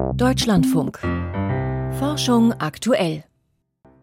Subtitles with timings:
[0.00, 0.98] Deutschlandfunk.
[1.98, 3.24] Forschung aktuell.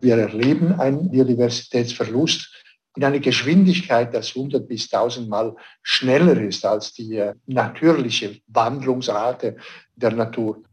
[0.02, 2.54] Wir erleben einen Biodiversitätsverlust
[2.96, 9.58] in einer Geschwindigkeit, das 100 bis 1000 Mal schneller ist als die äh, natürliche Wandlungsrate
[9.96, 10.64] der Natur.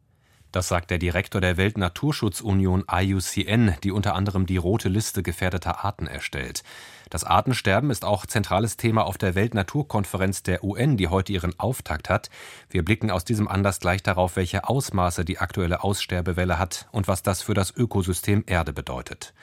[0.54, 6.06] Das sagt der Direktor der Weltnaturschutzunion IUCN, die unter anderem die rote Liste gefährdeter Arten
[6.06, 6.62] erstellt.
[7.10, 12.08] Das Artensterben ist auch zentrales Thema auf der Weltnaturkonferenz der UN, die heute ihren Auftakt
[12.08, 12.30] hat.
[12.70, 17.24] Wir blicken aus diesem Anlass gleich darauf, welche Ausmaße die aktuelle Aussterbewelle hat und was
[17.24, 19.34] das für das Ökosystem Erde bedeutet.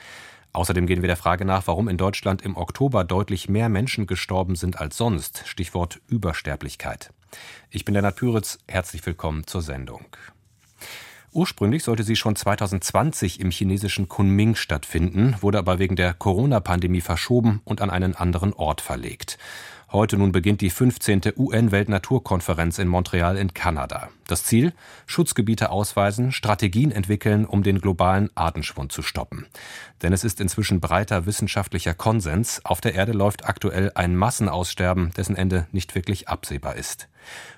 [0.54, 4.56] Außerdem gehen wir der Frage nach, warum in Deutschland im Oktober deutlich mehr Menschen gestorben
[4.56, 5.42] sind als sonst.
[5.44, 7.12] Stichwort Übersterblichkeit.
[7.68, 8.60] Ich bin Lennart Püritz.
[8.66, 10.06] Herzlich willkommen zur Sendung.
[11.34, 17.62] Ursprünglich sollte sie schon 2020 im chinesischen Kunming stattfinden, wurde aber wegen der Corona-Pandemie verschoben
[17.64, 19.38] und an einen anderen Ort verlegt.
[19.90, 21.34] Heute nun beginnt die 15.
[21.36, 24.08] UN-Weltnaturkonferenz in Montreal in Kanada.
[24.26, 24.74] Das Ziel?
[25.06, 29.46] Schutzgebiete ausweisen, Strategien entwickeln, um den globalen Artenschwund zu stoppen.
[30.02, 35.36] Denn es ist inzwischen breiter wissenschaftlicher Konsens, auf der Erde läuft aktuell ein Massenaussterben, dessen
[35.36, 37.08] Ende nicht wirklich absehbar ist.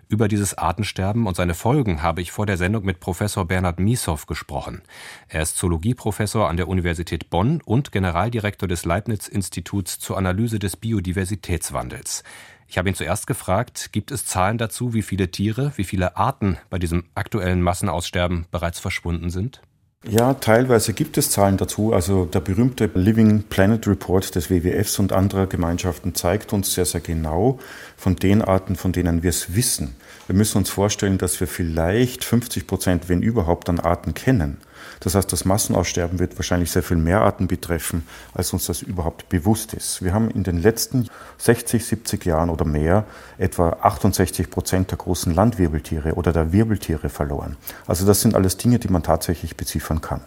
[0.08, 4.26] Über dieses Artensterben und seine Folgen habe ich vor der Sendung mit Professor Bernhard Mieshoff
[4.26, 4.82] gesprochen.
[5.28, 12.22] Er ist Zoologieprofessor an der Universität Bonn und Generaldirektor des Leibniz-Instituts zur Analyse des Biodiversitätswandels.
[12.68, 16.58] Ich habe ihn zuerst gefragt, gibt es Zahlen dazu, wie viele Tiere, wie viele Arten
[16.70, 19.62] bei diesem aktuellen Massenaussterben bereits verschwunden sind?
[20.06, 21.94] Ja, teilweise gibt es Zahlen dazu.
[21.94, 27.00] Also der berühmte Living Planet Report des WWFs und anderer Gemeinschaften zeigt uns sehr, sehr
[27.00, 27.58] genau
[27.96, 29.96] von den Arten, von denen wir es wissen.
[30.26, 34.58] Wir müssen uns vorstellen, dass wir vielleicht 50 Prozent, wenn überhaupt, an Arten kennen.
[35.00, 39.28] Das heißt, das Massenaussterben wird wahrscheinlich sehr viel mehr Arten betreffen, als uns das überhaupt
[39.28, 40.02] bewusst ist.
[40.02, 43.04] Wir haben in den letzten 60, 70 Jahren oder mehr
[43.38, 47.56] etwa 68 Prozent der großen Landwirbeltiere oder der Wirbeltiere verloren.
[47.86, 50.22] Also das sind alles Dinge, die man tatsächlich beziffern kann.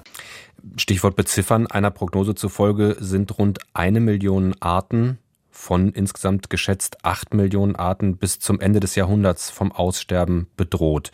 [0.75, 1.67] Stichwort beziffern.
[1.67, 5.19] Einer Prognose zufolge sind rund eine Million Arten
[5.49, 11.11] von insgesamt geschätzt acht Millionen Arten bis zum Ende des Jahrhunderts vom Aussterben bedroht.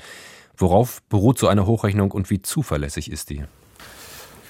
[0.57, 3.43] Worauf beruht so eine Hochrechnung und wie zuverlässig ist die?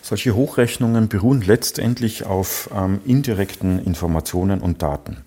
[0.02, 5.24] Solche Hochrechnungen beruhen letztendlich auf ähm, indirekten Informationen und Daten.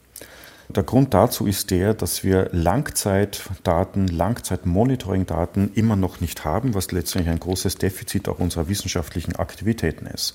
[0.69, 7.33] Der Grund dazu ist der, dass wir Langzeitdaten, Langzeitmonitoringdaten immer noch nicht haben, was letztendlich
[7.33, 10.35] ein großes Defizit auch unserer wissenschaftlichen Aktivitäten ist.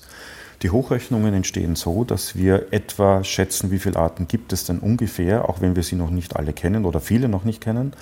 [0.62, 5.48] Die Hochrechnungen entstehen so, dass wir etwa schätzen, wie viele Arten gibt es denn ungefähr,
[5.48, 7.92] auch wenn wir sie noch nicht alle kennen oder viele noch nicht kennen.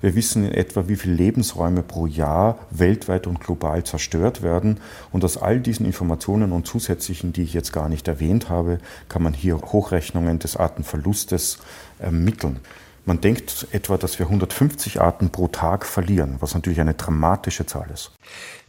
[0.00, 4.78] Wir wissen in etwa, wie viele Lebensräume pro Jahr weltweit und global zerstört werden.
[5.12, 9.22] Und aus all diesen Informationen und zusätzlichen, die ich jetzt gar nicht erwähnt habe, kann
[9.22, 11.58] man hier Hochrechnungen des Artenverlustes
[11.98, 12.60] ermitteln.
[13.04, 17.88] Man denkt etwa, dass wir 150 Arten pro Tag verlieren, was natürlich eine dramatische Zahl
[17.92, 18.10] ist.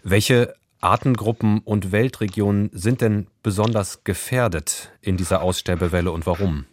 [0.03, 6.65] Welche Artengruppen und Weltregionen sind denn besonders gefährdet in dieser Aussterbewelle und warum?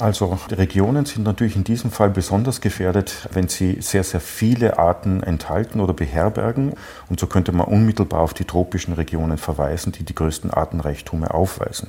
[0.00, 4.78] Also die Regionen sind natürlich in diesem Fall besonders gefährdet, wenn sie sehr, sehr viele
[4.78, 6.74] Arten enthalten oder beherbergen.
[7.08, 11.88] Und so könnte man unmittelbar auf die tropischen Regionen verweisen, die die größten Artenreichtume aufweisen.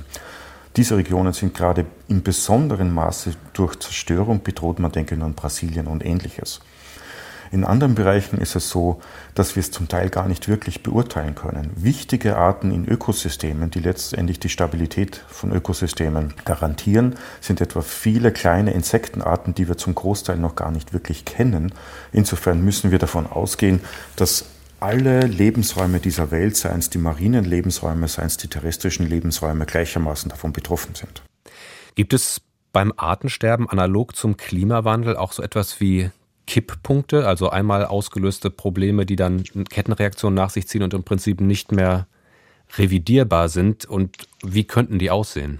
[0.78, 4.80] Diese Regionen sind gerade in besonderem Maße durch Zerstörung bedroht.
[4.80, 6.62] Man denke nur an Brasilien und ähnliches.
[7.52, 9.02] In anderen Bereichen ist es so,
[9.36, 11.72] dass wir es zum Teil gar nicht wirklich beurteilen können.
[11.76, 18.72] Wichtige Arten in Ökosystemen, die letztendlich die Stabilität von Ökosystemen garantieren, sind etwa viele kleine
[18.72, 21.74] Insektenarten, die wir zum Großteil noch gar nicht wirklich kennen.
[22.12, 23.82] Insofern müssen wir davon ausgehen,
[24.16, 24.46] dass
[24.80, 30.30] alle Lebensräume dieser Welt, seien es die marinen Lebensräume, seien es die terrestrischen Lebensräume, gleichermaßen
[30.30, 31.24] davon betroffen sind.
[31.96, 32.42] Gibt es
[32.74, 36.12] beim Artensterben analog zum Klimawandel auch so etwas wie
[36.48, 41.72] Kipppunkte, also einmal ausgelöste Probleme, die dann Kettenreaktionen nach sich ziehen und im Prinzip nicht
[41.72, 42.08] mehr
[42.78, 43.86] revidierbar sind.
[43.86, 45.60] Und wie könnten die aussehen?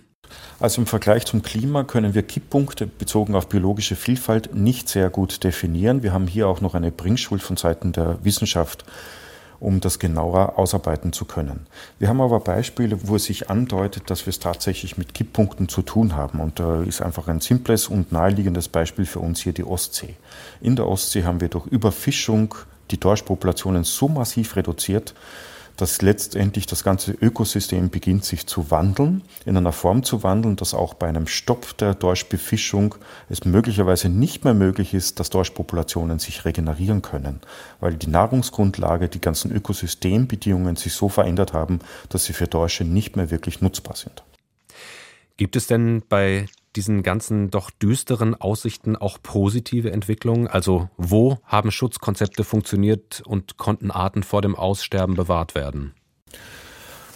[0.60, 5.44] Also im Vergleich zum Klima können wir Kipppunkte bezogen auf biologische Vielfalt nicht sehr gut
[5.44, 6.04] definieren.
[6.04, 8.84] Wir haben hier auch noch eine Bringschuld von Seiten der Wissenschaft
[9.60, 11.66] um das genauer ausarbeiten zu können.
[12.00, 15.82] Wir haben aber Beispiele, wo es sich andeutet, dass wir es tatsächlich mit Kipppunkten zu
[15.82, 16.40] tun haben.
[16.40, 20.16] Und da ist einfach ein simples und naheliegendes Beispiel für uns hier die Ostsee.
[20.62, 22.56] In der Ostsee haben wir durch Überfischung
[22.92, 25.14] die Dorschpopulationen so massiv reduziert,
[25.78, 30.74] dass letztendlich das ganze Ökosystem beginnt sich zu wandeln, in einer Form zu wandeln, dass
[30.74, 32.96] auch bei einem Stopp der Dorschbefischung
[33.30, 37.42] es möglicherweise nicht mehr möglich ist, dass Dorschpopulationen sich regenerieren können,
[37.80, 41.80] weil die Nahrungsgrundlage, die ganzen Ökosystembedingungen sich so verändert haben,
[42.10, 44.24] dass sie für Dorsche nicht mehr wirklich nutzbar sind.
[45.38, 46.48] Gibt es denn bei
[46.78, 50.48] diesen ganzen doch düsteren Aussichten auch positive Entwicklungen?
[50.48, 55.94] Also wo haben Schutzkonzepte funktioniert und konnten Arten vor dem Aussterben bewahrt werden?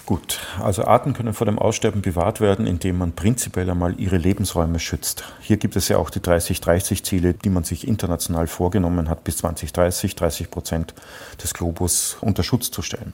[0.08, 4.80] Gut, also Arten können vor dem Aussterben bewahrt werden, indem man prinzipiell einmal ihre Lebensräume
[4.80, 5.24] schützt.
[5.40, 10.16] Hier gibt es ja auch die 30-30-Ziele, die man sich international vorgenommen hat, bis 2030
[10.16, 10.96] 30 Prozent
[11.42, 13.13] des Globus unter Schutz zu stellen.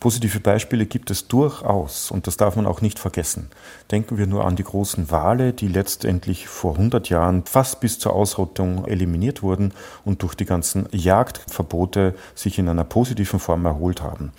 [0.00, 3.50] Positive Beispiele gibt es durchaus und das darf man auch nicht vergessen.
[3.90, 8.14] Denken wir nur an die großen Wale, die letztendlich vor 100 Jahren fast bis zur
[8.14, 9.74] Ausrottung eliminiert wurden
[10.06, 14.32] und durch die ganzen Jagdverbote sich in einer positiven Form erholt haben.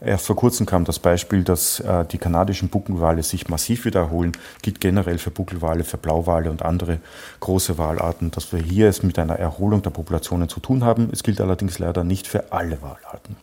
[0.00, 4.32] Erst vor kurzem kam das Beispiel, dass äh, die kanadischen Buckelwale sich massiv wiederholen.
[4.62, 7.00] Gilt generell für Buckelwale, für Blauwale und andere
[7.40, 11.10] große Walarten, dass wir hier es mit einer Erholung der Populationen zu tun haben.
[11.12, 13.36] Es gilt allerdings leider nicht für alle Walarten.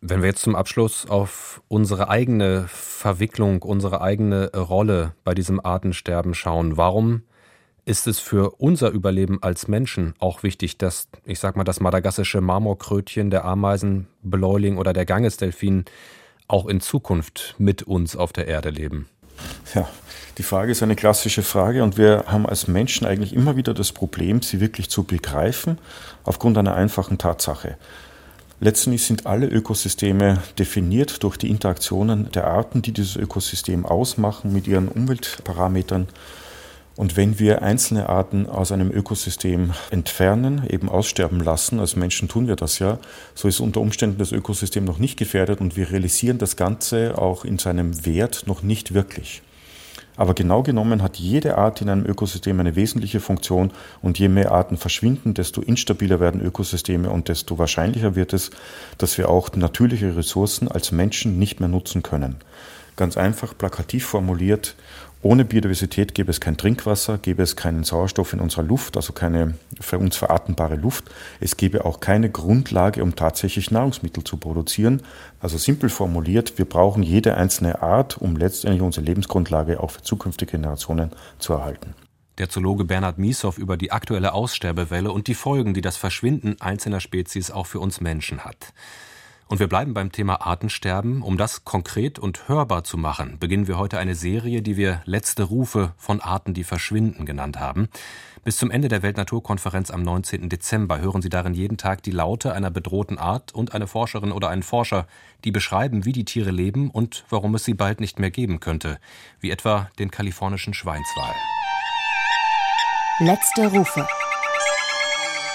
[0.00, 6.34] Wenn wir jetzt zum Abschluss auf unsere eigene Verwicklung, unsere eigene Rolle bei diesem Artensterben
[6.34, 7.22] schauen, warum
[7.84, 12.40] ist es für unser Überleben als Menschen auch wichtig, dass, ich sag mal, das madagassische
[12.40, 15.84] Marmorkrötchen, der Ameisenbläuling oder der Gangesdelfin
[16.48, 19.08] auch in Zukunft mit uns auf der Erde leben?
[19.74, 19.88] Ja,
[20.38, 23.92] die Frage ist eine klassische Frage und wir haben als Menschen eigentlich immer wieder das
[23.92, 25.78] Problem, sie wirklich zu begreifen,
[26.24, 27.76] aufgrund einer einfachen Tatsache.
[28.58, 34.66] Letztendlich sind alle Ökosysteme definiert durch die Interaktionen der Arten, die dieses Ökosystem ausmachen mit
[34.66, 36.08] ihren Umweltparametern
[36.96, 42.48] und wenn wir einzelne Arten aus einem Ökosystem entfernen, eben aussterben lassen, als Menschen tun
[42.48, 42.98] wir das ja,
[43.34, 47.44] so ist unter Umständen das Ökosystem noch nicht gefährdet und wir realisieren das Ganze auch
[47.44, 49.42] in seinem Wert noch nicht wirklich.
[50.16, 53.70] Aber genau genommen hat jede Art in einem Ökosystem eine wesentliche Funktion
[54.02, 58.50] und je mehr Arten verschwinden, desto instabiler werden Ökosysteme und desto wahrscheinlicher wird es,
[58.98, 62.36] dass wir auch natürliche Ressourcen als Menschen nicht mehr nutzen können.
[62.96, 64.74] Ganz einfach plakativ formuliert,
[65.26, 69.54] ohne Biodiversität gäbe es kein Trinkwasser, gäbe es keinen Sauerstoff in unserer Luft, also keine
[69.80, 71.04] für uns veratembare Luft.
[71.40, 75.02] Es gäbe auch keine Grundlage, um tatsächlich Nahrungsmittel zu produzieren.
[75.40, 80.52] Also simpel formuliert, wir brauchen jede einzelne Art, um letztendlich unsere Lebensgrundlage auch für zukünftige
[80.52, 81.94] Generationen zu erhalten.
[82.38, 87.00] Der Zoologe Bernhard Mieshoff über die aktuelle Aussterbewelle und die Folgen, die das Verschwinden einzelner
[87.00, 88.74] Spezies auch für uns Menschen hat.
[89.48, 91.22] Und wir bleiben beim Thema Artensterben.
[91.22, 95.44] Um das konkret und hörbar zu machen, beginnen wir heute eine Serie, die wir Letzte
[95.44, 97.88] Rufe von Arten, die verschwinden genannt haben.
[98.42, 100.48] Bis zum Ende der Weltnaturkonferenz am 19.
[100.48, 104.48] Dezember hören Sie darin jeden Tag die Laute einer bedrohten Art und eine Forscherin oder
[104.48, 105.06] einen Forscher,
[105.44, 108.98] die beschreiben, wie die Tiere leben und warum es sie bald nicht mehr geben könnte,
[109.38, 111.34] wie etwa den kalifornischen Schweinswal.
[113.20, 114.06] Letzte Rufe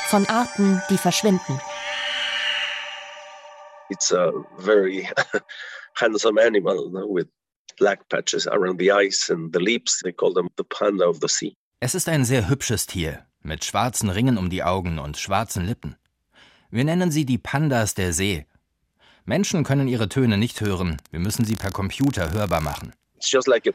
[0.08, 1.60] von Arten, die verschwinden.
[3.92, 5.10] It's a very
[5.96, 7.28] handsome animal with
[7.78, 10.00] black patches around the eyes and the lips.
[10.02, 11.58] They call them the panda of the sea.
[11.82, 15.98] Es ist ein sehr hübsches Tier mit schwarzen Ringen um die Augen und schwarzen Lippen.
[16.70, 18.46] Wir nennen sie die Pandas der See.
[19.26, 21.02] Menschen können ihre Töne nicht hören.
[21.10, 22.94] Wir müssen sie per Computer hörbar machen.
[23.16, 23.74] It's just like a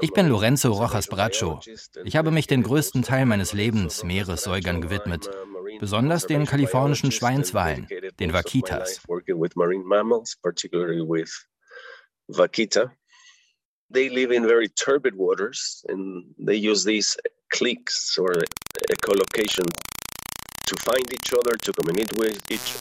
[0.00, 1.60] ich bin Lorenzo Rojas Bracho.
[2.04, 5.28] Ich habe mich den größten Teil meines Lebens Meeressäugern gewidmet,
[5.80, 7.88] besonders den kalifornischen Schweinswalen,
[8.20, 9.00] den Vaquitas.
[13.88, 17.16] They live in very turbid waters and they use these
[17.50, 18.32] cliques or
[18.90, 19.64] echolocation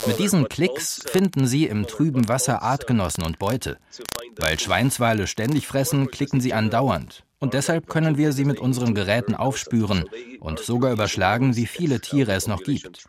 [0.08, 3.78] mit diesen Klicks finden sie im trüben Wasser Artgenossen und Beute.
[4.38, 7.24] Weil Schweinswale ständig fressen, klicken sie andauernd.
[7.40, 12.34] Und deshalb können wir sie mit unseren Geräten aufspüren und sogar überschlagen, wie viele Tiere
[12.34, 13.06] es noch gibt.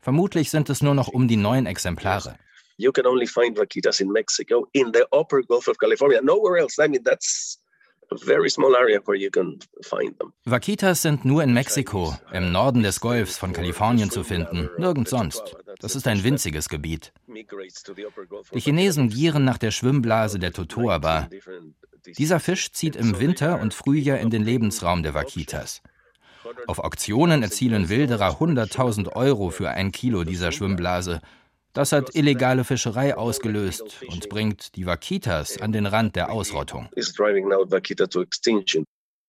[0.00, 2.36] Vermutlich sind es nur noch um die neun Exemplare.
[2.76, 6.78] You can only find vaquitas in Mexico, in the upper Gulf of California, nowhere else.
[6.78, 7.58] I mean, that's
[10.44, 15.56] Vaquitas sind nur in Mexiko, im Norden des Golfs von Kalifornien zu finden, nirgends sonst.
[15.80, 17.12] Das ist ein winziges Gebiet.
[17.26, 21.28] Die Chinesen gieren nach der Schwimmblase der Totoaba.
[22.16, 25.82] Dieser Fisch zieht im Winter und Frühjahr in den Lebensraum der Vaquitas.
[26.66, 31.20] Auf Auktionen erzielen Wilderer 100.000 Euro für ein Kilo dieser Schwimmblase.
[31.78, 36.88] Das hat illegale Fischerei ausgelöst und bringt die Vaquitas an den Rand der Ausrottung.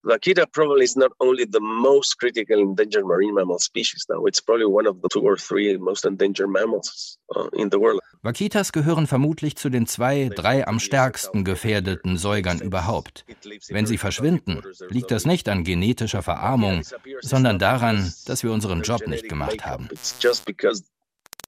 [0.02, 4.66] Vaquita probably is not only the most critical endangered marine mammal species now, it's probably
[4.66, 8.02] one of the two or three most endangered mammals uh, in the world.
[8.24, 13.26] Vaquitas gehören vermutlich zu den zwei, drei am stärksten gefährdeten Säugern überhaupt.
[13.68, 16.82] Wenn sie verschwinden, liegt das nicht an genetischer Verarmung,
[17.22, 19.90] sondern daran, dass wir unseren Job nicht gemacht haben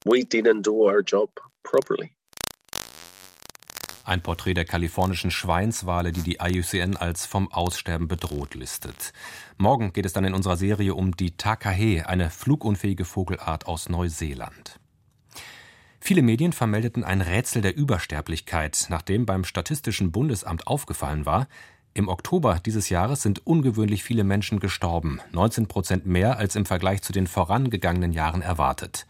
[0.05, 1.29] we didn't do our job
[1.63, 2.12] properly.
[4.03, 9.13] Ein Porträt der kalifornischen Schweinswale, die die IUCN als vom Aussterben bedroht listet.
[9.58, 14.79] Morgen geht es dann in unserer Serie um die Takahe, eine flugunfähige Vogelart aus Neuseeland.
[16.00, 21.48] Viele Medien vermeldeten ein Rätsel der Übersterblichkeit, nachdem beim Statistischen Bundesamt aufgefallen war,
[21.93, 27.01] im Oktober dieses Jahres sind ungewöhnlich viele Menschen gestorben, 19 Prozent mehr als im Vergleich
[27.01, 29.05] zu den vorangegangenen Jahren erwartet.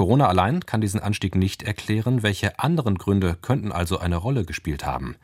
[0.00, 2.22] Corona allein kann diesen Anstieg nicht erklären.
[2.22, 5.16] Welche anderen Gründe könnten also eine Rolle gespielt haben?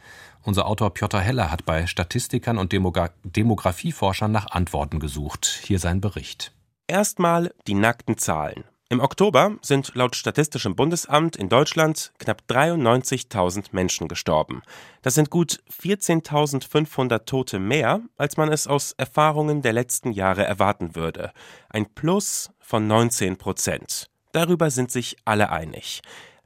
[0.43, 5.63] Unser Autor Piotr Heller hat bei Statistikern und Demogra Demografieforschern nach Antworten gesucht.
[5.63, 6.53] Hier sein Bericht.
[6.89, 8.65] Erstmal die nackten Zahlen.
[8.91, 14.61] Im Oktober sind laut Statistischem Bundesamt in Deutschland knapp 93.000 Menschen gestorben.
[15.01, 20.95] Das sind gut 14.500 Tote mehr, als man es aus Erfahrungen der letzten Jahre erwarten
[20.95, 21.33] würde.
[21.71, 24.11] Ein Plus von 19 Prozent.
[24.37, 26.03] Darüber sind sich alle einig.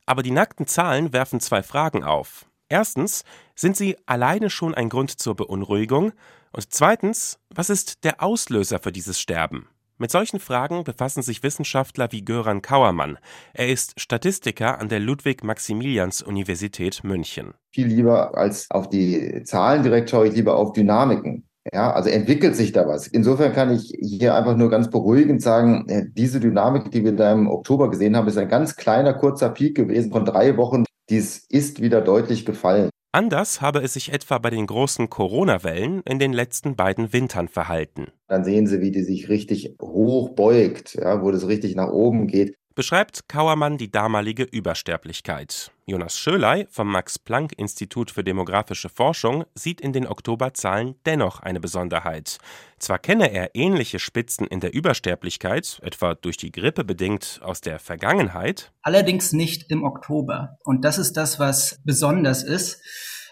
[0.07, 2.47] Aber die nackten Zahlen werfen zwei Fragen auf.
[2.69, 3.25] Erstens,
[3.57, 6.13] sind sie alleine schon ein Grund zur Beunruhigung?
[6.53, 9.67] Und zweitens, was ist der Auslöser für dieses Sterben?
[9.99, 13.19] Mit solchen Fragen befassen sich Wissenschaftler wie Göran Kauermann.
[13.55, 17.55] Er ist Statistiker an der Ludwig-Maximilians-Universität München.
[17.75, 21.50] Viel lieber als auf die Zahlen direkt schaue ich lieber auf Dynamiken.
[21.73, 23.07] Ja, also entwickelt sich da was.
[23.07, 27.33] Insofern kann ich hier einfach nur ganz beruhigend sagen, äh, diese Dynamik, die wir da
[27.33, 30.85] im Oktober gesehen haben, ist ein ganz kleiner, kurzer Peak gewesen von drei Wochen.
[31.09, 32.91] Dies ist wieder deutlich gefallen.
[33.13, 38.09] Anders habe es sich etwa bei den großen Corona-Wellen in den letzten beiden Wintern verhalten.
[38.29, 42.29] Dann sehen Sie, wie die sich richtig hoch beugt, ja, wo das richtig nach oben
[42.29, 45.71] geht beschreibt Kauermann die damalige Übersterblichkeit.
[45.87, 52.39] Jonas Schöley vom Max-Planck-Institut für demografische Forschung sieht in den Oktoberzahlen dennoch eine Besonderheit.
[52.79, 57.79] Zwar kenne er ähnliche Spitzen in der Übersterblichkeit, etwa durch die Grippe bedingt aus der
[57.79, 60.57] Vergangenheit, allerdings nicht im Oktober.
[60.65, 62.81] Und das ist das, was besonders ist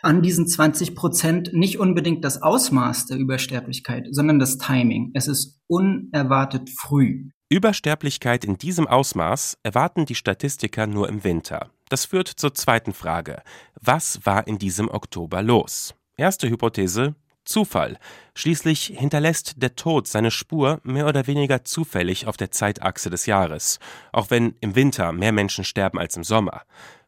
[0.02, 5.10] an diesen 20 Prozent nicht unbedingt das Ausmaß der Übersterblichkeit, sondern das Timing.
[5.14, 7.30] Es ist unerwartet früh.
[7.50, 11.70] Übersterblichkeit in diesem Ausmaß erwarten die Statistiker nur im Winter.
[11.88, 13.42] Das führt zur zweiten Frage.
[13.80, 15.94] Was war in diesem Oktober los?
[16.16, 17.14] Erste Hypothese
[17.46, 17.98] Zufall.
[18.34, 23.78] Schließlich hinterlässt der Tod seine Spur mehr oder weniger zufällig auf der Zeitachse des Jahres,
[24.12, 26.64] auch wenn im Winter mehr Menschen sterben als im Sommer.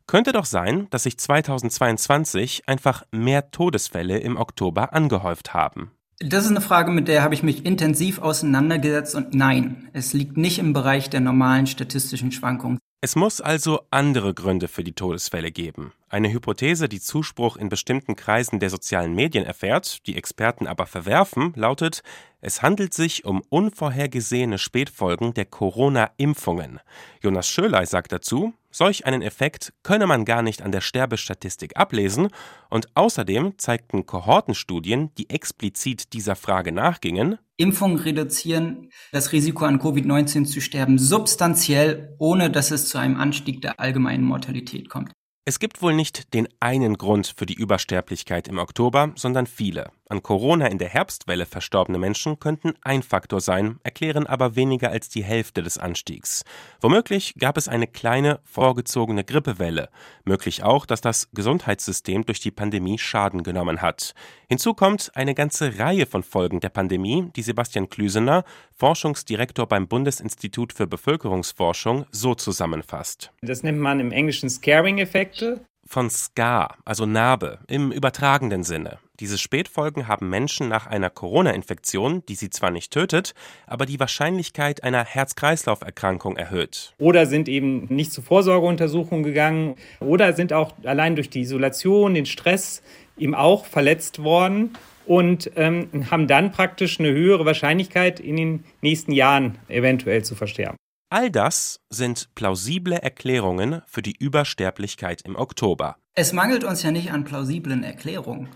[0.06, 5.92] Könnte doch sein, dass sich 2022 einfach mehr Todesfälle im Oktober angehäuft haben.
[6.22, 10.36] Das ist eine Frage, mit der habe ich mich intensiv auseinandergesetzt und nein, es liegt
[10.36, 12.78] nicht im Bereich der normalen statistischen Schwankungen.
[13.00, 15.94] Es muss also andere Gründe für die Todesfälle geben.
[16.10, 21.54] Eine Hypothese, die Zuspruch in bestimmten Kreisen der sozialen Medien erfährt, die Experten aber verwerfen,
[21.56, 22.02] lautet,
[22.42, 26.80] es handelt sich um unvorhergesehene Spätfolgen der Corona-Impfungen.
[27.22, 32.28] Jonas Schöley sagt dazu, solch einen Effekt könne man gar nicht an der Sterbestatistik ablesen
[32.68, 40.46] und außerdem zeigten Kohortenstudien, die explizit dieser Frage nachgingen, Impfungen reduzieren das Risiko an Covid-19
[40.46, 45.12] zu sterben substanziell, ohne dass es zu einem Anstieg der allgemeinen Mortalität kommt.
[45.44, 49.90] Es gibt wohl nicht den einen Grund für die Übersterblichkeit im Oktober, sondern viele.
[50.10, 55.08] An Corona in der Herbstwelle verstorbene Menschen könnten ein Faktor sein, erklären aber weniger als
[55.08, 56.44] die Hälfte des Anstiegs.
[56.80, 59.88] Womöglich gab es eine kleine, vorgezogene Grippewelle.
[60.24, 64.14] Möglich auch, dass das Gesundheitssystem durch die Pandemie Schaden genommen hat.
[64.48, 68.42] Hinzu kommt eine ganze Reihe von Folgen der Pandemie, die Sebastian Klüsener,
[68.74, 73.30] Forschungsdirektor beim Bundesinstitut für Bevölkerungsforschung, so zusammenfasst.
[73.42, 78.98] Das nennt man im Englischen Scaring-Effekte von Scar, also Narbe, im übertragenen Sinne.
[79.18, 83.34] Diese Spätfolgen haben Menschen nach einer Corona-Infektion, die sie zwar nicht tötet,
[83.66, 86.94] aber die Wahrscheinlichkeit einer Herz-Kreislauf-Erkrankung erhöht.
[86.98, 92.26] Oder sind eben nicht zu Vorsorgeuntersuchungen gegangen oder sind auch allein durch die Isolation, den
[92.26, 92.82] Stress
[93.18, 94.74] eben auch verletzt worden
[95.06, 100.76] und ähm, haben dann praktisch eine höhere Wahrscheinlichkeit, in den nächsten Jahren eventuell zu versterben.
[101.12, 105.96] All das sind plausible Erklärungen für die Übersterblichkeit im Oktober.
[106.14, 108.48] Es mangelt uns ja nicht an plausiblen Erklärungen.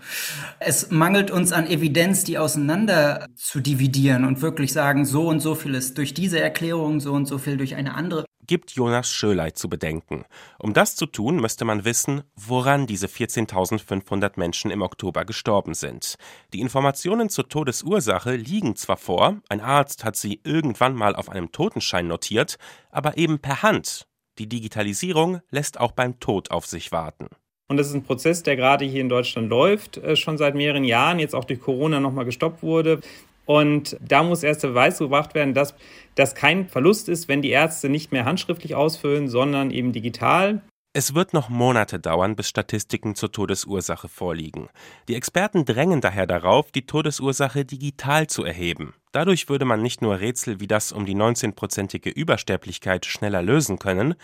[0.59, 5.55] Es mangelt uns an Evidenz, die auseinander zu dividieren und wirklich sagen, so und so
[5.55, 9.53] viel ist durch diese Erklärung, so und so viel durch eine andere gibt Jonas Schöley
[9.53, 10.25] zu bedenken.
[10.59, 16.15] Um das zu tun, müsste man wissen, woran diese 14.500 Menschen im Oktober gestorben sind.
[16.53, 21.51] Die Informationen zur Todesursache liegen zwar vor, ein Arzt hat sie irgendwann mal auf einem
[21.51, 22.57] Totenschein notiert,
[22.91, 24.07] aber eben per Hand.
[24.37, 27.29] Die Digitalisierung lässt auch beim Tod auf sich warten.
[27.67, 30.83] Und das ist ein Prozess, der gerade hier in Deutschland läuft, äh, schon seit mehreren
[30.83, 32.99] Jahren, jetzt auch durch Corona nochmal gestoppt wurde.
[33.45, 35.75] Und da muss erst der Beweis gebracht werden, dass
[36.15, 40.61] das kein Verlust ist, wenn die Ärzte nicht mehr handschriftlich ausfüllen, sondern eben digital.
[40.97, 44.69] Es wird noch Monate dauern, bis Statistiken zur Todesursache vorliegen.
[45.09, 48.93] Die Experten drängen daher darauf, die Todesursache digital zu erheben.
[49.11, 54.15] Dadurch würde man nicht nur Rätsel wie das um die 19-prozentige Übersterblichkeit schneller lösen können,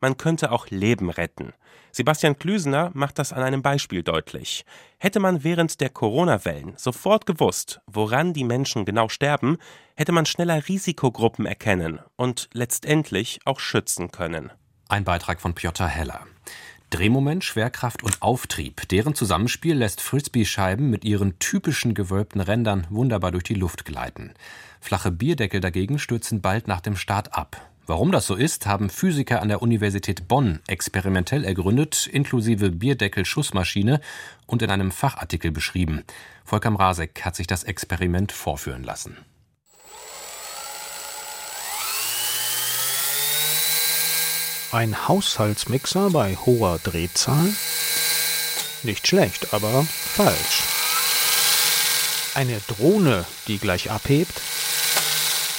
[0.00, 1.52] man könnte auch Leben retten.
[1.92, 4.64] Sebastian Klüsener macht das an einem Beispiel deutlich.
[4.98, 9.58] Hätte man während der Corona-Wellen sofort gewusst, woran die Menschen genau sterben,
[9.96, 14.52] hätte man schneller Risikogruppen erkennen und letztendlich auch schützen können.
[14.88, 16.26] Ein Beitrag von Piotr Heller.
[16.90, 18.88] Drehmoment, Schwerkraft und Auftrieb.
[18.88, 24.32] Deren Zusammenspiel lässt Frisbee-Scheiben mit ihren typischen gewölbten Rändern wunderbar durch die Luft gleiten.
[24.80, 27.60] Flache Bierdeckel dagegen stürzen bald nach dem Start ab.
[27.88, 34.02] Warum das so ist, haben Physiker an der Universität Bonn experimentell ergründet, inklusive Bierdeckel-Schussmaschine
[34.46, 36.04] und in einem Fachartikel beschrieben.
[36.44, 39.16] Volker Mrazek hat sich das Experiment vorführen lassen.
[44.70, 47.54] Ein Haushaltsmixer bei hoher Drehzahl?
[48.82, 50.62] Nicht schlecht, aber falsch.
[52.34, 54.42] Eine Drohne, die gleich abhebt?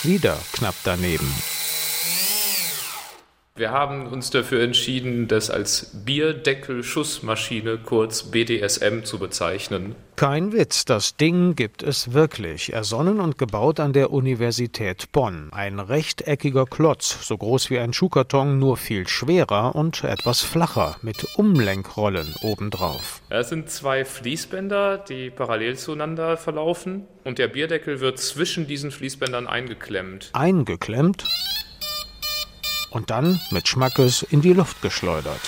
[0.03, 1.33] Wieder knapp daneben.
[3.59, 9.95] Wir haben uns dafür entschieden, das als Bierdeckel-Schussmaschine, kurz BDSM, zu bezeichnen.
[10.15, 12.71] Kein Witz, das Ding gibt es wirklich.
[12.71, 15.49] Ersonnen und gebaut an der Universität Bonn.
[15.51, 21.25] Ein rechteckiger Klotz, so groß wie ein Schuhkarton, nur viel schwerer und etwas flacher, mit
[21.35, 23.21] Umlenkrollen obendrauf.
[23.29, 29.47] Es sind zwei Fließbänder, die parallel zueinander verlaufen und der Bierdeckel wird zwischen diesen Fließbändern
[29.47, 30.29] eingeklemmt.
[30.31, 31.25] Eingeklemmt?
[32.89, 35.41] Und dann mit Schmackes in die Luft geschleudert.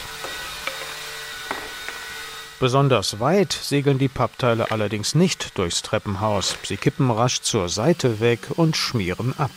[2.59, 6.57] Besonders weit segeln die Pappteile allerdings nicht durchs Treppenhaus.
[6.63, 9.49] Sie kippen rasch zur Seite weg und schmieren ab.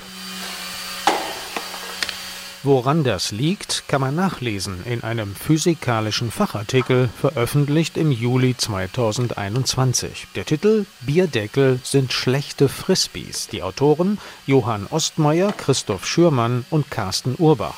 [2.65, 10.29] Woran das liegt, kann man nachlesen in einem physikalischen Fachartikel, veröffentlicht im Juli 2021.
[10.35, 13.49] Der Titel Bierdeckel sind schlechte Frisbees.
[13.49, 14.17] Die Autoren
[14.47, 17.77] Johann Ostmeier, Christoph Schürmann und Carsten Urbach.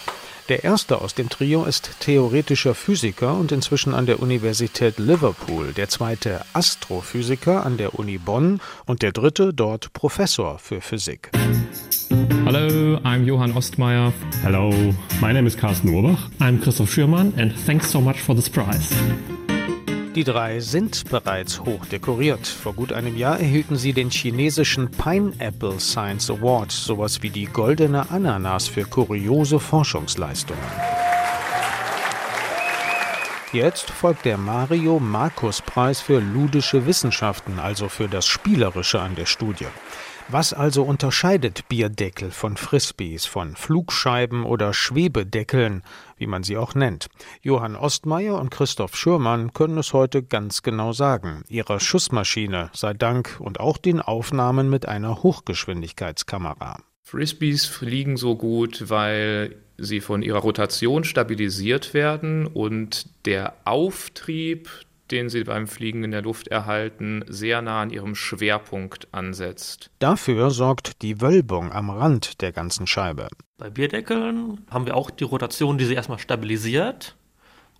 [0.48, 5.88] Der erste aus dem Trio ist theoretischer Physiker und inzwischen an der Universität Liverpool, der
[5.88, 11.32] zweite Astrophysiker an der Uni Bonn und der dritte dort Professor für Physik.
[12.44, 14.12] Hello, I'm Johann Ostmeier.
[14.42, 14.70] Hello,
[15.20, 16.30] my name is Carsten Urbach.
[16.38, 18.94] I'm Christoph Schürmann and thanks so much for this prize.
[20.16, 22.46] Die drei sind bereits hoch dekoriert.
[22.46, 28.10] Vor gut einem Jahr erhielten sie den chinesischen Pineapple Science Award, sowas wie die goldene
[28.10, 30.62] Ananas für kuriose Forschungsleistungen.
[33.56, 39.24] Jetzt folgt der Mario Markus Preis für ludische Wissenschaften, also für das Spielerische an der
[39.24, 39.68] Studie.
[40.28, 45.82] Was also unterscheidet Bierdeckel von Frisbees, von Flugscheiben oder Schwebedeckeln,
[46.18, 47.08] wie man sie auch nennt?
[47.40, 51.42] Johann Ostmeier und Christoph Schürmann können es heute ganz genau sagen.
[51.48, 56.76] Ihrer Schussmaschine sei Dank und auch den Aufnahmen mit einer Hochgeschwindigkeitskamera.
[57.08, 64.68] Frisbees fliegen so gut, weil sie von ihrer Rotation stabilisiert werden und der Auftrieb
[65.10, 69.90] den sie beim Fliegen in der Luft erhalten, sehr nah an ihrem Schwerpunkt ansetzt.
[69.98, 73.28] Dafür sorgt die Wölbung am Rand der ganzen Scheibe.
[73.58, 77.16] Bei Bierdeckeln haben wir auch die Rotation, die sie erstmal stabilisiert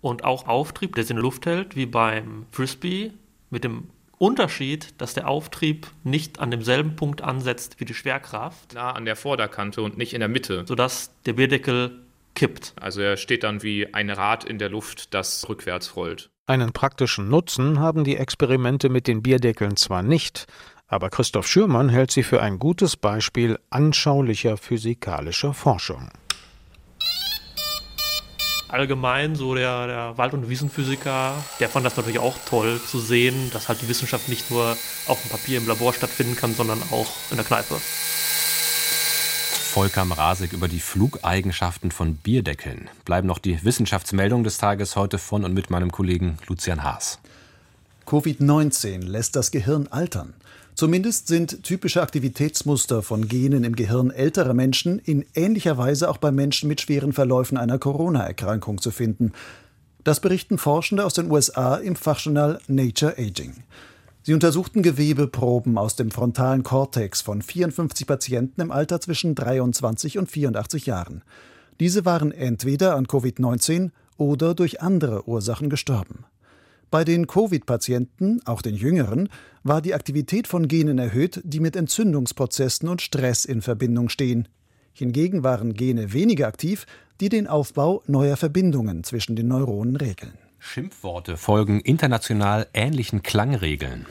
[0.01, 3.11] und auch Auftrieb, der sie in der Luft hält, wie beim Frisbee,
[3.49, 8.73] mit dem Unterschied, dass der Auftrieb nicht an demselben Punkt ansetzt wie die Schwerkraft.
[8.73, 10.63] Nah an der Vorderkante und nicht in der Mitte.
[10.67, 11.99] Sodass der Bierdeckel
[12.33, 12.73] kippt.
[12.79, 16.29] Also er steht dann wie ein Rad in der Luft, das rückwärts rollt.
[16.45, 20.47] Einen praktischen Nutzen haben die Experimente mit den Bierdeckeln zwar nicht,
[20.87, 26.09] aber Christoph Schürmann hält sie für ein gutes Beispiel anschaulicher physikalischer Forschung.
[28.69, 33.49] Allgemein so der, der Wald- und Wiesenphysiker, der fand das natürlich auch toll zu sehen,
[33.53, 34.75] dass halt die Wissenschaft nicht nur
[35.07, 37.79] auf dem Papier im Labor stattfinden kann, sondern auch in der Kneipe.
[39.77, 42.89] Volker Mrazek über die Flugeigenschaften von Bierdeckeln.
[43.05, 47.19] Bleiben noch die Wissenschaftsmeldungen des Tages heute von und mit meinem Kollegen Lucian Haas.
[48.07, 50.33] Covid-19 lässt das Gehirn altern.
[50.77, 56.31] Zumindest sind typische Aktivitätsmuster von Genen im Gehirn älterer Menschen in ähnlicher Weise auch bei
[56.31, 59.31] Menschen mit schweren Verläufen einer Corona-Erkrankung zu finden.
[60.03, 63.55] Das berichten Forschende aus den USA im Fachjournal Nature Aging.
[64.21, 70.29] Sie untersuchten Gewebeproben aus dem frontalen Kortex von 54 Patienten im Alter zwischen 23 und
[70.29, 71.23] 84 Jahren.
[71.79, 76.25] Diese waren entweder an Covid-19 oder durch andere Ursachen gestorben.
[76.89, 79.27] Bei den Covid-Patienten, auch den jüngeren,
[79.63, 84.47] war die Aktivität von Genen erhöht, die mit Entzündungsprozessen und Stress in Verbindung stehen.
[84.93, 86.85] Hingegen waren Gene weniger aktiv,
[87.19, 90.37] die den Aufbau neuer Verbindungen zwischen den Neuronen regeln.
[90.59, 94.05] Schimpfworte folgen international ähnlichen Klangregeln.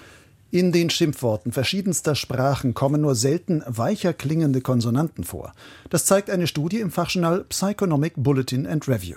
[0.51, 5.53] In den Schimpfworten verschiedenster Sprachen kommen nur selten weicher klingende Konsonanten vor.
[5.91, 9.17] Das zeigt eine Studie im Fachjournal Psychonomic Bulletin and Review.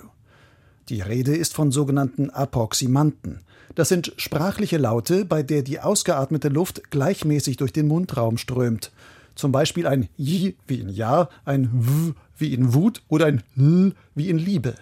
[0.90, 3.42] Die Rede ist von sogenannten Approximanten.
[3.76, 8.92] Das sind sprachliche Laute, bei der die ausgeatmete Luft gleichmäßig durch den Mundraum strömt.
[9.36, 13.94] Zum Beispiel ein J wie in Ja, ein W wie in Wut oder ein L
[14.16, 14.74] wie in Liebe.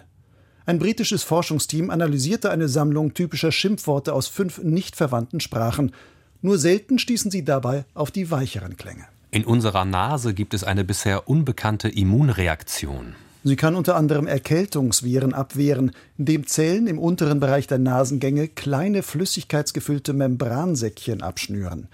[0.64, 5.92] Ein britisches Forschungsteam analysierte eine Sammlung typischer Schimpfworte aus fünf nicht verwandten Sprachen.
[6.40, 9.04] Nur selten stießen sie dabei auf die weicheren Klänge.
[9.30, 13.14] In unserer Nase gibt es eine bisher unbekannte Immunreaktion.
[13.44, 20.12] Sie kann unter anderem Erkältungsviren abwehren, indem Zellen im unteren Bereich der Nasengänge kleine flüssigkeitsgefüllte
[20.12, 21.88] Membransäckchen abschnüren.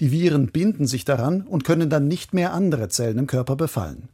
[0.00, 4.08] Die Viren binden sich daran und können dann nicht mehr andere Zellen im Körper befallen.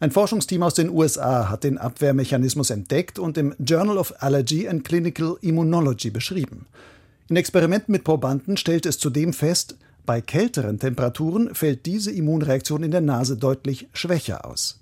[0.00, 4.84] Ein Forschungsteam aus den USA hat den Abwehrmechanismus entdeckt und im Journal of Allergy and
[4.84, 6.66] Clinical Immunology beschrieben.
[7.28, 12.90] In Experimenten mit Probanden stellte es zudem fest, bei kälteren Temperaturen fällt diese Immunreaktion in
[12.90, 14.81] der Nase deutlich schwächer aus.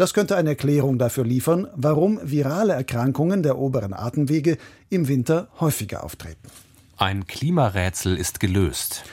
[0.00, 4.56] Das könnte eine Erklärung dafür liefern, warum virale Erkrankungen der oberen Atemwege
[4.88, 6.48] im Winter häufiger auftreten.
[6.96, 9.04] Ein Klimarätsel ist gelöst.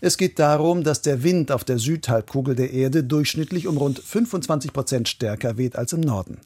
[0.00, 4.72] Es geht darum, dass der Wind auf der Südhalbkugel der Erde durchschnittlich um rund 25
[4.72, 6.38] Prozent stärker weht als im Norden.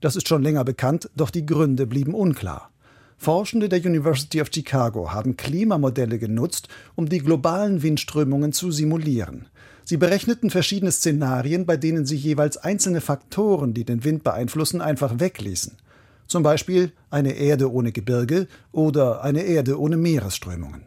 [0.00, 2.72] Das ist schon länger bekannt, doch die Gründe blieben unklar.
[3.18, 9.46] Forschende der University of Chicago haben Klimamodelle genutzt, um die globalen Windströmungen zu simulieren.
[9.88, 15.18] Sie berechneten verschiedene Szenarien, bei denen sie jeweils einzelne Faktoren, die den Wind beeinflussen, einfach
[15.18, 15.78] wegließen.
[16.26, 20.82] Zum Beispiel eine Erde ohne Gebirge oder eine Erde ohne Meeresströmungen.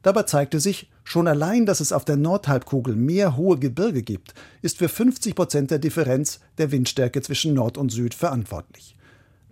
[0.00, 4.32] Dabei zeigte sich, schon allein, dass es auf der Nordhalbkugel mehr hohe Gebirge gibt,
[4.62, 8.96] ist für 50 Prozent der Differenz der Windstärke zwischen Nord und Süd verantwortlich.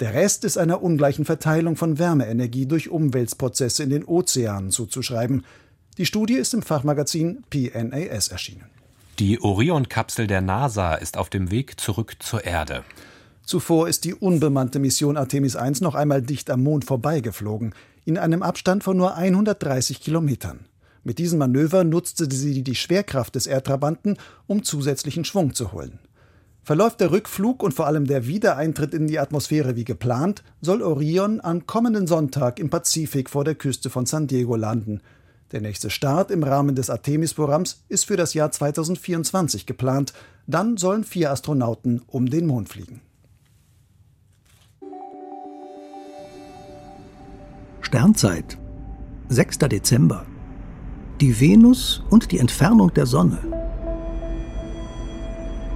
[0.01, 5.45] Der Rest ist einer ungleichen Verteilung von Wärmeenergie durch Umweltprozesse in den Ozeanen zuzuschreiben.
[5.99, 8.71] Die Studie ist im Fachmagazin PNAS erschienen.
[9.19, 12.85] Die Orion-Kapsel der NASA ist auf dem Weg zurück zur Erde.
[13.47, 17.75] Zuvor ist die unbemannte Mission Artemis 1 noch einmal dicht am Mond vorbeigeflogen
[18.05, 20.67] in einem Abstand von nur 130 Kilometern.
[21.03, 25.99] Mit diesem Manöver nutzte sie die Schwerkraft des Erdtrabanten, um zusätzlichen Schwung zu holen.
[26.63, 31.41] Verläuft der Rückflug und vor allem der Wiedereintritt in die Atmosphäre wie geplant, soll Orion
[31.41, 35.01] am kommenden Sonntag im Pazifik vor der Küste von San Diego landen.
[35.53, 40.13] Der nächste Start im Rahmen des Artemis-Programms ist für das Jahr 2024 geplant.
[40.49, 43.01] Dann sollen vier Astronauten um den Mond fliegen.
[47.81, 48.59] Sternzeit.
[49.29, 49.59] 6.
[49.59, 50.27] Dezember.
[51.21, 53.39] Die Venus und die Entfernung der Sonne.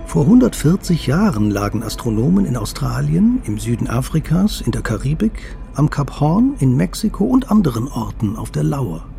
[0.07, 6.19] Vor 140 Jahren lagen Astronomen in Australien, im Süden Afrikas, in der Karibik, am Kap
[6.19, 9.10] Horn, in Mexiko und anderen Orten auf der Lauer.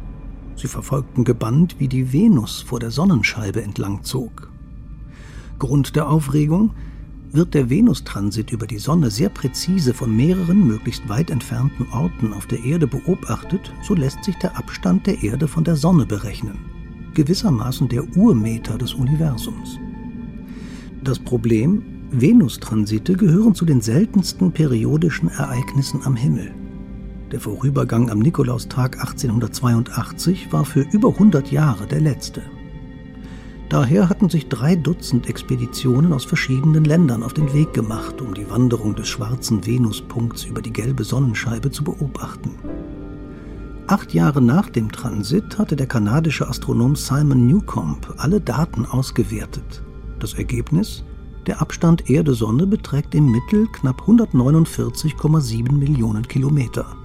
[0.55, 4.51] Sie verfolgten gebannt, wie die Venus vor der Sonnenscheibe entlang zog.
[5.59, 6.71] Grund der Aufregung
[7.33, 12.45] wird der Venustransit über die Sonne sehr präzise von mehreren möglichst weit entfernten Orten auf
[12.45, 16.57] der Erde beobachtet, so lässt sich der Abstand der Erde von der Sonne berechnen.
[17.13, 19.79] Gewissermaßen der Urmeter des Universums.
[21.03, 26.53] Das Problem, Venustransite gehören zu den seltensten periodischen Ereignissen am Himmel.
[27.31, 32.41] Der Vorübergang am Nikolaustag 1882 war für über 100 Jahre der letzte.
[33.69, 38.49] Daher hatten sich drei Dutzend Expeditionen aus verschiedenen Ländern auf den Weg gemacht, um die
[38.49, 42.51] Wanderung des schwarzen Venuspunkts über die gelbe Sonnenscheibe zu beobachten.
[43.87, 49.83] Acht Jahre nach dem Transit hatte der kanadische Astronom Simon Newcomb alle Daten ausgewertet.
[50.19, 51.05] Das Ergebnis?
[51.47, 56.97] Der Abstand Erde-Sonne beträgt im Mittel knapp 149,7 Millionen Kilometer.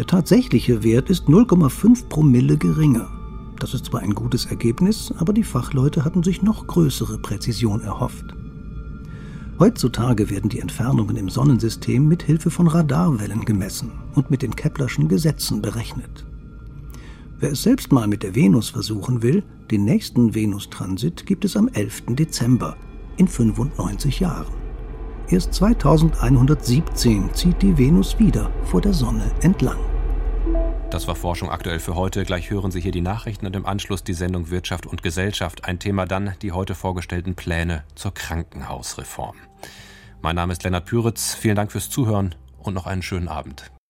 [0.00, 3.10] Der tatsächliche Wert ist 0,5 Promille geringer.
[3.58, 8.34] Das ist zwar ein gutes Ergebnis, aber die Fachleute hatten sich noch größere Präzision erhofft.
[9.58, 15.06] Heutzutage werden die Entfernungen im Sonnensystem mit Hilfe von Radarwellen gemessen und mit den Keplerschen
[15.06, 16.24] Gesetzen berechnet.
[17.38, 21.68] Wer es selbst mal mit der Venus versuchen will, den nächsten Venustransit gibt es am
[21.68, 22.04] 11.
[22.16, 22.74] Dezember
[23.18, 24.46] in 95 Jahren.
[25.28, 29.89] Erst 2117 zieht die Venus wieder vor der Sonne entlang.
[30.90, 32.24] Das war Forschung aktuell für heute.
[32.24, 35.64] Gleich hören Sie hier die Nachrichten und im Anschluss die Sendung Wirtschaft und Gesellschaft.
[35.64, 39.36] Ein Thema dann die heute vorgestellten Pläne zur Krankenhausreform.
[40.20, 41.34] Mein Name ist Lennart Püritz.
[41.34, 43.70] Vielen Dank fürs Zuhören und noch einen schönen Abend.